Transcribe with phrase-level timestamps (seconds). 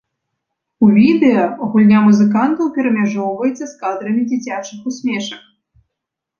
[0.85, 1.43] У відэа
[1.73, 5.49] гульня музыкантаў перамяжоўваецца з кадрамі дзіцячых усмешак.